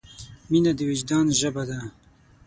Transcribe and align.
مینه 0.49 0.71
د 0.77 0.79
وجدان 0.89 1.25
ژبه 1.39 1.63
ده. 1.69 1.79